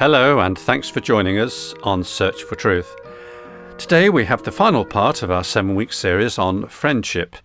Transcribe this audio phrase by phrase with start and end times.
[0.00, 2.96] Hello, and thanks for joining us on Search for Truth.
[3.76, 7.36] Today we have the final part of our seven week series on friendship,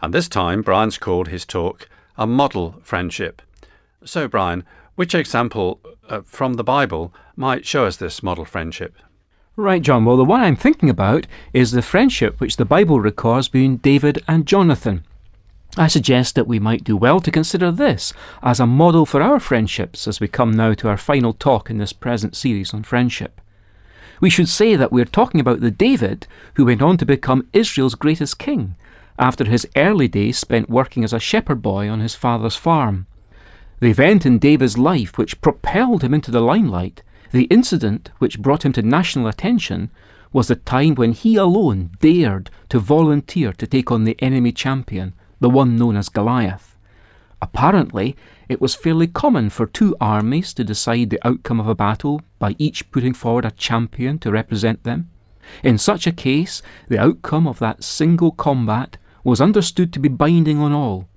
[0.00, 3.42] and this time Brian's called his talk A Model Friendship.
[4.04, 4.62] So, Brian,
[4.94, 8.94] which example uh, from the Bible might show us this model friendship?
[9.56, 10.04] Right, John.
[10.04, 14.22] Well, the one I'm thinking about is the friendship which the Bible records between David
[14.28, 15.04] and Jonathan.
[15.78, 19.38] I suggest that we might do well to consider this as a model for our
[19.38, 23.42] friendships as we come now to our final talk in this present series on friendship.
[24.18, 27.94] We should say that we're talking about the David who went on to become Israel's
[27.94, 28.74] greatest king
[29.18, 33.06] after his early days spent working as a shepherd boy on his father's farm.
[33.80, 38.64] The event in David's life which propelled him into the limelight, the incident which brought
[38.64, 39.90] him to national attention,
[40.32, 45.12] was the time when he alone dared to volunteer to take on the enemy champion
[45.40, 46.76] the one known as Goliath.
[47.42, 48.16] Apparently,
[48.48, 52.54] it was fairly common for two armies to decide the outcome of a battle by
[52.58, 55.10] each putting forward a champion to represent them.
[55.62, 60.58] In such a case, the outcome of that single combat was understood to be binding
[60.58, 61.08] on all.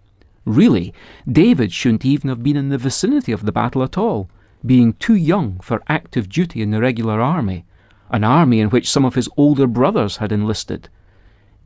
[0.45, 0.93] Really,
[1.31, 4.29] David shouldn't even have been in the vicinity of the battle at all,
[4.65, 7.65] being too young for active duty in the regular army,
[8.09, 10.89] an army in which some of his older brothers had enlisted.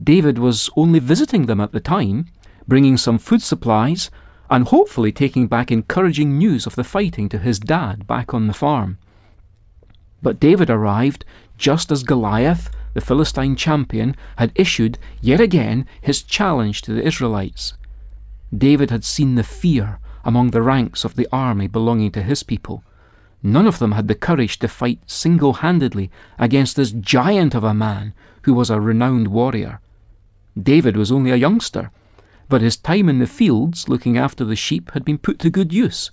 [0.03, 2.27] David was only visiting them at the time,
[2.67, 4.09] bringing some food supplies,
[4.49, 8.53] and hopefully taking back encouraging news of the fighting to his dad back on the
[8.53, 8.97] farm.
[10.21, 11.25] But David arrived
[11.57, 17.73] just as Goliath, the Philistine champion, had issued yet again his challenge to the Israelites.
[18.55, 22.83] David had seen the fear among the ranks of the army belonging to his people.
[23.41, 27.73] None of them had the courage to fight single handedly against this giant of a
[27.73, 29.81] man who was a renowned warrior.
[30.61, 31.91] David was only a youngster,
[32.49, 35.73] but his time in the fields looking after the sheep had been put to good
[35.73, 36.11] use.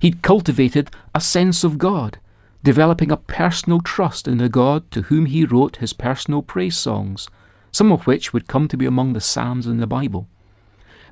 [0.00, 2.18] He'd cultivated a sense of God,
[2.62, 7.28] developing a personal trust in the God to whom he wrote his personal praise songs,
[7.72, 10.28] some of which would come to be among the Psalms in the Bible.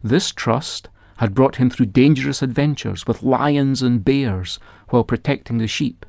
[0.03, 0.88] This trust
[1.19, 6.06] had brought him through dangerous adventures with lions and bears while protecting the sheep.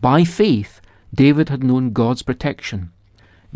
[0.00, 0.80] By faith,
[1.14, 2.92] David had known God's protection.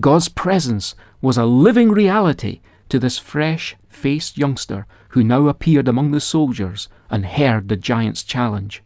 [0.01, 6.11] God's presence was a living reality to this fresh faced youngster who now appeared among
[6.11, 8.83] the soldiers and heard the giant's challenge.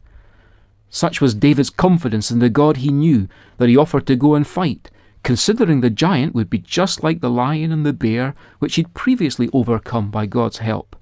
[0.88, 4.46] Such was David's confidence in the God he knew that he offered to go and
[4.46, 4.90] fight,
[5.22, 9.48] considering the giant would be just like the lion and the bear which he'd previously
[9.52, 10.96] overcome by God's help.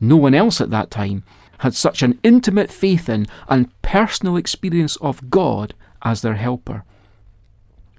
[0.00, 1.22] No one else at that time
[1.58, 6.84] had such an intimate faith in and personal experience of God as their helper.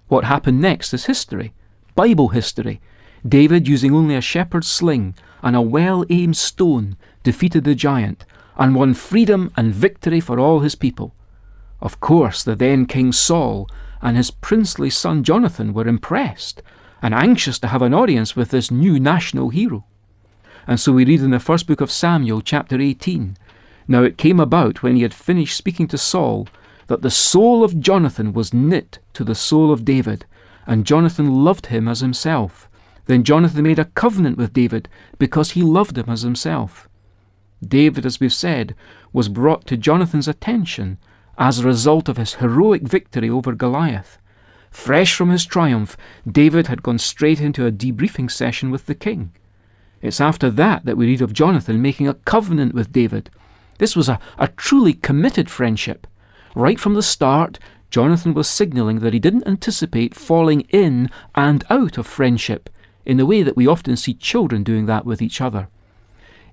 [0.10, 1.54] What happened next is history,
[1.96, 2.82] Bible history.
[3.28, 8.26] David, using only a shepherd's sling and a well aimed stone, defeated the giant
[8.58, 11.14] and won freedom and victory for all his people.
[11.82, 13.70] Of course, the then King Saul
[14.02, 16.62] and his princely son Jonathan were impressed
[17.02, 19.86] and anxious to have an audience with this new national hero.
[20.68, 23.38] And so we read in the first book of Samuel, chapter 18
[23.88, 26.48] Now it came about when he had finished speaking to Saul
[26.88, 30.26] that the soul of Jonathan was knit to the soul of David,
[30.66, 32.70] and Jonathan loved him as himself.
[33.06, 34.88] Then Jonathan made a covenant with David
[35.18, 36.88] because he loved him as himself.
[37.66, 38.76] David, as we've said,
[39.12, 40.98] was brought to Jonathan's attention
[41.38, 44.18] as a result of his heroic victory over Goliath.
[44.72, 45.96] Fresh from his triumph,
[46.30, 49.32] David had gone straight into a debriefing session with the king.
[50.02, 53.30] It's after that that we read of Jonathan making a covenant with David.
[53.78, 56.08] This was a, a truly committed friendship.
[56.56, 57.60] Right from the start,
[57.90, 62.70] Jonathan was signalling that he didn't anticipate falling in and out of friendship
[63.06, 65.68] in the way that we often see children doing that with each other.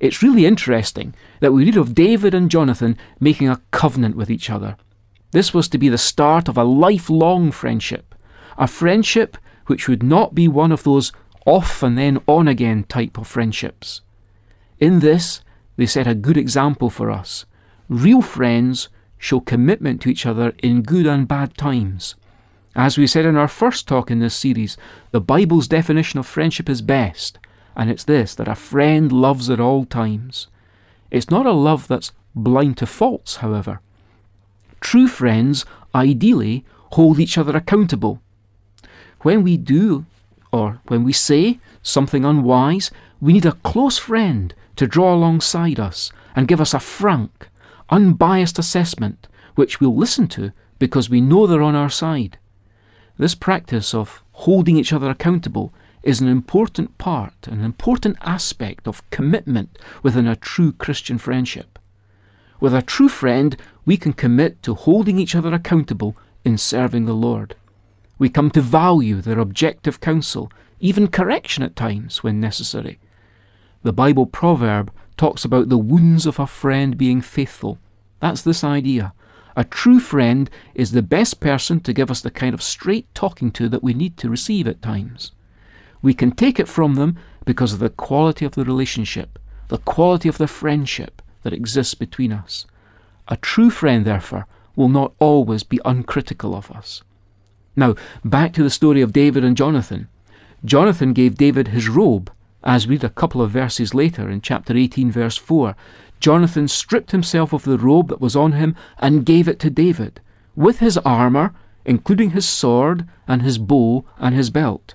[0.00, 4.48] It's really interesting that we read of David and Jonathan making a covenant with each
[4.48, 4.76] other.
[5.32, 8.14] This was to be the start of a lifelong friendship,
[8.56, 11.12] a friendship which would not be one of those
[11.46, 14.00] off and then on again type of friendships.
[14.78, 15.42] In this,
[15.76, 17.44] they set a good example for us.
[17.88, 18.88] Real friends
[19.18, 22.14] show commitment to each other in good and bad times.
[22.76, 24.76] As we said in our first talk in this series,
[25.10, 27.38] the Bible's definition of friendship is best,
[27.74, 30.46] and it's this that a friend loves at all times.
[31.10, 33.80] It's not a love that's blind to faults, however.
[34.80, 35.64] True friends
[35.94, 38.22] ideally hold each other accountable.
[39.22, 40.06] When we do,
[40.52, 46.12] or when we say something unwise, we need a close friend to draw alongside us
[46.36, 47.48] and give us a frank,
[47.90, 49.26] unbiased assessment,
[49.56, 52.38] which we'll listen to because we know they're on our side.
[53.20, 59.08] This practice of holding each other accountable is an important part, an important aspect of
[59.10, 61.78] commitment within a true Christian friendship.
[62.60, 67.12] With a true friend, we can commit to holding each other accountable in serving the
[67.12, 67.56] Lord.
[68.18, 72.98] We come to value their objective counsel, even correction at times when necessary.
[73.82, 77.78] The Bible proverb talks about the wounds of a friend being faithful.
[78.20, 79.12] That's this idea.
[79.56, 83.50] A true friend is the best person to give us the kind of straight talking
[83.52, 85.32] to that we need to receive at times.
[86.02, 89.38] We can take it from them because of the quality of the relationship,
[89.68, 92.66] the quality of the friendship that exists between us.
[93.28, 97.02] A true friend, therefore, will not always be uncritical of us.
[97.76, 97.94] Now,
[98.24, 100.08] back to the story of David and Jonathan.
[100.64, 102.30] Jonathan gave David his robe,
[102.62, 105.74] as we read a couple of verses later in chapter 18, verse 4.
[106.20, 110.20] Jonathan stripped himself of the robe that was on him and gave it to David,
[110.54, 114.94] with his armour, including his sword and his bow and his belt.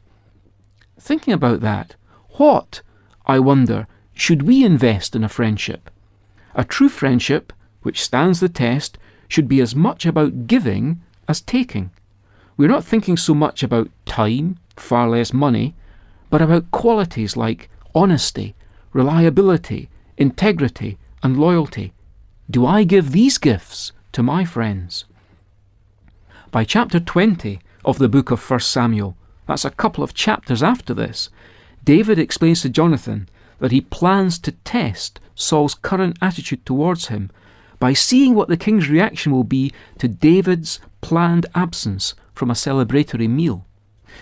[0.99, 1.95] Thinking about that,
[2.37, 2.81] what,
[3.25, 5.89] I wonder, should we invest in a friendship?
[6.53, 7.51] A true friendship,
[7.81, 11.89] which stands the test, should be as much about giving as taking.
[12.55, 15.75] We're not thinking so much about time, far less money,
[16.29, 18.55] but about qualities like honesty,
[18.93, 21.91] reliability, integrity, and loyalty.
[22.51, 25.05] Do I give these gifts to my friends?
[26.51, 29.17] By chapter 20 of the book of 1 Samuel,
[29.47, 31.29] that's a couple of chapters after this,
[31.83, 33.27] David explains to Jonathan
[33.57, 37.31] that he plans to test Saul's current attitude towards him
[37.79, 43.27] by seeing what the king's reaction will be to David's planned absence from a celebratory
[43.27, 43.65] meal.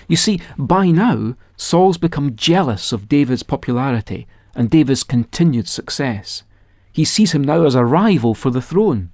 [0.07, 6.43] You see, by now, Saul's become jealous of David's popularity and David's continued success.
[6.93, 9.09] He sees him now as a rival for the throne.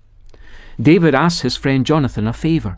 [0.80, 2.78] David asks his friend Jonathan a favour.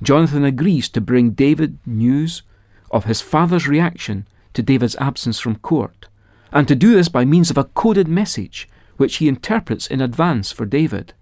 [0.00, 2.42] Jonathan agrees to bring David news
[2.90, 6.06] of his father's reaction to David's absence from court,
[6.52, 10.52] and to do this by means of a coded message which he interprets in advance
[10.52, 11.14] for David.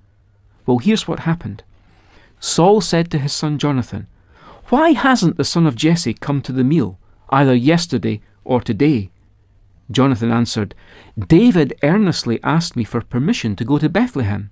[0.66, 1.62] Well, here's what happened.
[2.38, 4.06] Saul said to his son Jonathan,
[4.68, 6.98] Why hasn't the son of Jesse come to the meal,
[7.30, 9.10] either yesterday or today?
[9.90, 10.74] Jonathan answered,
[11.18, 14.50] David earnestly asked me for permission to go to Bethlehem.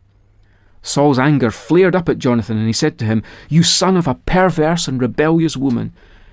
[0.82, 4.14] Saul's anger flared up at Jonathan, and he said to him, You son of a
[4.14, 5.92] perverse and rebellious woman,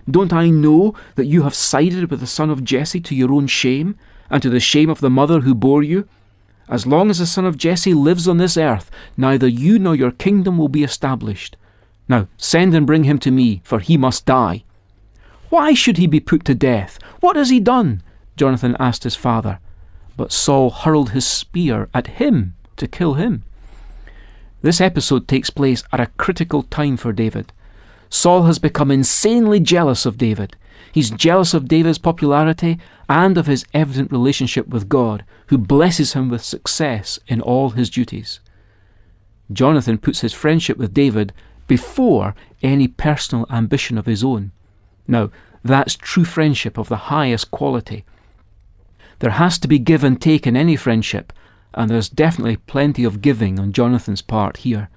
[0.09, 3.47] don't I know that you have sided with the son of Jesse to your own
[3.47, 3.95] shame,
[4.29, 6.07] and to the shame of the mother who bore you?
[6.67, 10.11] As long as the son of Jesse lives on this earth, neither you nor your
[10.11, 11.57] kingdom will be established.
[12.07, 14.63] Now send and bring him to me, for he must die.
[15.49, 16.99] Why should he be put to death?
[17.19, 18.01] What has he done?
[18.35, 19.59] Jonathan asked his father.
[20.17, 23.43] But Saul hurled his spear at him to kill him.
[24.61, 27.51] This episode takes place at a critical time for David.
[28.09, 30.55] Saul has become insanely jealous of David.
[30.91, 32.79] He's jealous of David's popularity
[33.09, 37.89] and of his evident relationship with God, who blesses him with success in all his
[37.89, 38.39] duties.
[39.51, 41.33] Jonathan puts his friendship with David
[41.67, 44.51] before any personal ambition of his own.
[45.07, 45.29] Now,
[45.63, 48.05] that's true friendship of the highest quality.
[49.19, 51.31] There has to be give and take in any friendship,
[51.73, 54.89] and there's definitely plenty of giving on Jonathan's part here.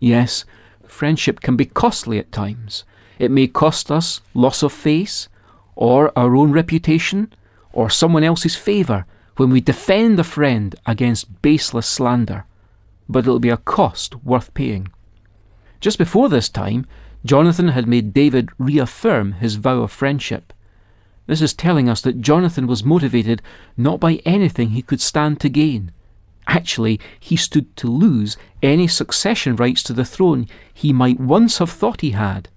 [0.00, 0.44] Yes,
[0.86, 2.84] friendship can be costly at times.
[3.18, 5.28] It may cost us loss of face,
[5.74, 7.32] or our own reputation,
[7.72, 9.06] or someone else's favour
[9.36, 12.44] when we defend a friend against baseless slander,
[13.08, 14.88] but it'll be a cost worth paying.
[15.80, 16.86] Just before this time,
[17.24, 20.52] Jonathan had made David reaffirm his vow of friendship.
[21.26, 23.42] This is telling us that Jonathan was motivated
[23.76, 25.92] not by anything he could stand to gain.
[26.46, 31.70] Actually, he stood to lose any succession rights to the throne he might once have
[31.70, 32.48] thought he had.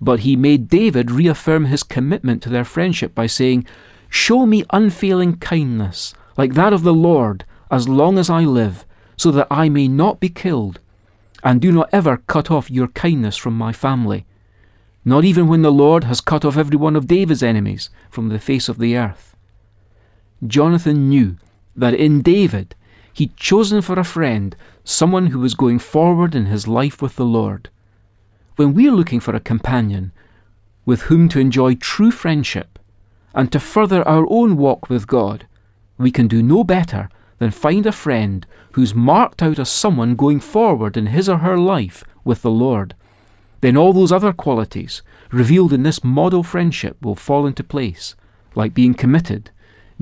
[0.00, 3.66] But he made David reaffirm his commitment to their friendship by saying,
[4.08, 8.84] Show me unfailing kindness, like that of the Lord, as long as I live,
[9.16, 10.78] so that I may not be killed.
[11.42, 14.26] And do not ever cut off your kindness from my family,
[15.06, 18.40] not even when the Lord has cut off every one of David's enemies from the
[18.40, 19.36] face of the earth.
[20.44, 21.36] Jonathan knew
[21.76, 22.74] that in David
[23.14, 27.24] he'd chosen for a friend someone who was going forward in his life with the
[27.24, 27.70] Lord.
[28.56, 30.10] When we are looking for a companion
[30.84, 32.76] with whom to enjoy true friendship
[33.32, 35.46] and to further our own walk with God,
[35.98, 37.08] we can do no better
[37.38, 41.56] than find a friend who's marked out as someone going forward in his or her
[41.56, 42.96] life with the Lord.
[43.60, 48.14] Then all those other qualities revealed in this model friendship will fall into place,
[48.54, 49.50] like being committed,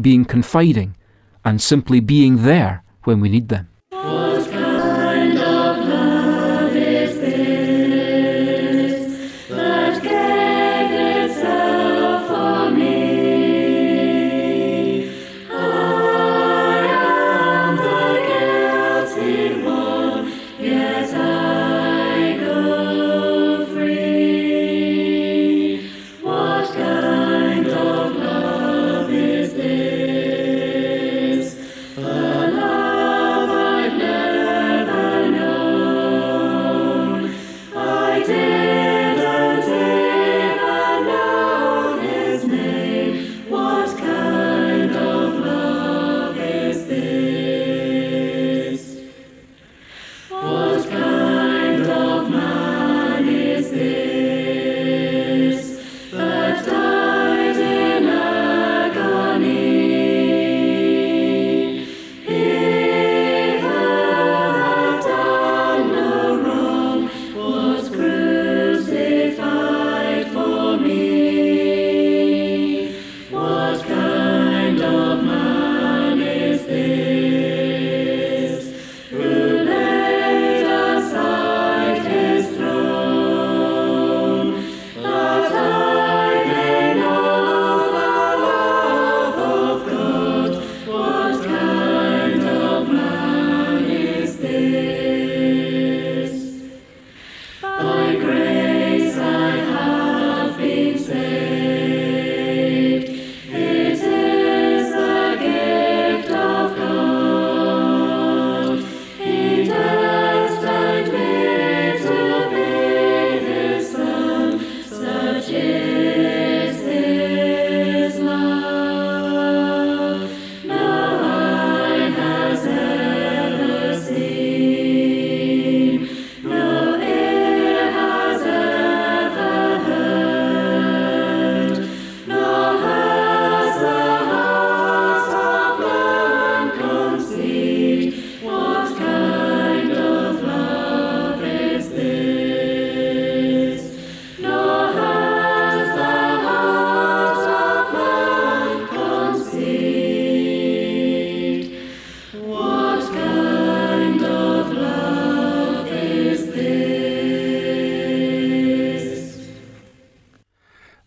[0.01, 0.97] being confiding,
[1.45, 3.69] and simply being there when we need them.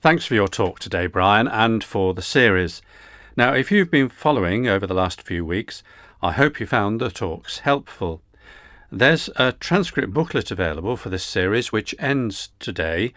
[0.08, 2.82] Thanks for your talk today, Brian, and for the series.
[3.36, 5.84] Now, if you've been following over the last few weeks,
[6.22, 8.22] I hope you found the talks helpful.
[8.90, 13.12] There's a transcript booklet available for this series which ends today,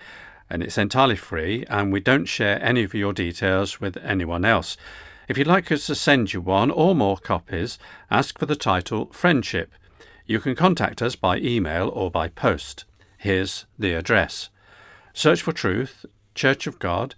[0.50, 4.76] and it's entirely free, and we don't share any of your details with anyone else.
[5.28, 7.78] If you'd like us to send you one or more copies,
[8.10, 9.74] ask for the title Friendship.
[10.26, 12.84] You can contact us by email or by post.
[13.16, 14.50] Here's the address
[15.12, 16.04] Search for Truth,
[16.40, 17.14] Church of God,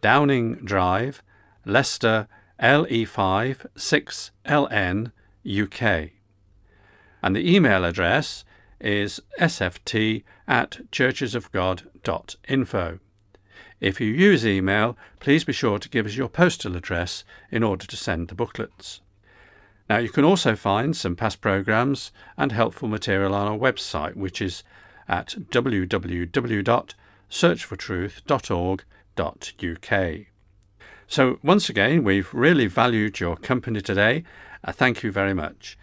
[0.00, 1.22] Downing Drive,
[1.64, 2.26] Leicester
[2.60, 5.12] LE5 6LN
[5.46, 6.10] UK.
[7.22, 8.44] And the email address
[8.80, 12.98] is sft at churchesofgod.info.
[13.80, 17.86] If you use email, please be sure to give us your postal address in order
[17.86, 19.02] to send the booklets.
[19.88, 24.42] Now, you can also find some past programs and helpful material on our website, which
[24.42, 24.64] is
[25.06, 25.36] at
[27.34, 30.26] www.searchfortruth.org.uk.
[31.06, 34.24] So, once again, we've really valued your company today.
[34.62, 35.76] Uh, thank you very much.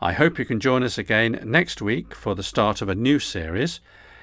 [0.00, 3.18] I hope you can join us again next week for the start of a new
[3.18, 3.80] series.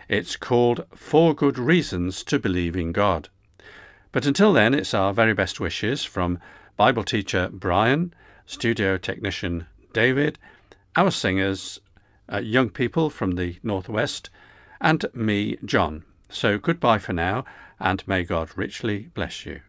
[0.08, 3.30] It's called Four Good Reasons to Believe in God.
[4.12, 6.38] But until then, it's our very best wishes from
[6.78, 8.14] Bible teacher Brian,
[8.46, 10.38] studio technician David,
[10.96, 11.82] our singers,
[12.32, 14.30] uh, young people from the Northwest,
[14.80, 16.04] and me, John.
[16.30, 17.46] So goodbye for now,
[17.80, 19.62] and may God richly bless you.